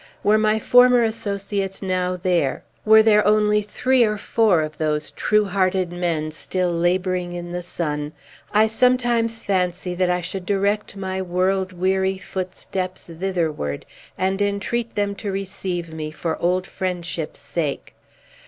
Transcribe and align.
Were 0.23 0.39
my 0.39 0.57
former 0.57 1.03
associates 1.03 1.79
now 1.83 2.15
there, 2.17 2.63
were 2.85 3.03
there 3.03 3.23
only 3.23 3.61
three 3.61 4.03
or 4.03 4.17
four 4.17 4.63
of 4.63 4.79
those 4.79 5.11
true 5.11 5.45
hearted 5.45 5.91
men 5.91 6.31
still 6.31 6.71
laboring 6.71 7.33
in 7.33 7.51
the 7.51 7.61
sun, 7.61 8.11
I 8.51 8.65
sometimes 8.65 9.43
fancy 9.43 9.93
that 9.93 10.09
I 10.09 10.19
should 10.19 10.47
direct 10.47 10.95
my 10.95 11.21
world 11.21 11.71
weary 11.71 12.17
footsteps 12.17 13.05
thitherward, 13.13 13.85
and 14.17 14.41
entreat 14.41 14.95
them 14.95 15.13
to 15.17 15.31
receive 15.31 15.93
me, 15.93 16.09
for 16.09 16.35
old 16.41 16.65
friendship's 16.65 17.39
sake. 17.41 17.93